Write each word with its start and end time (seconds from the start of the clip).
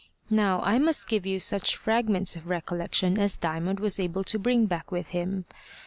Now 0.31 0.61
I 0.63 0.79
must 0.79 1.07
give 1.07 1.27
you 1.27 1.39
such 1.39 1.75
fragments 1.75 2.35
of 2.35 2.47
recollection 2.47 3.19
as 3.19 3.37
Diamond 3.37 3.79
was 3.79 3.99
able 3.99 4.23
to 4.23 4.39
bring 4.39 4.65
back 4.65 4.91
with 4.91 5.09
him. 5.09 5.45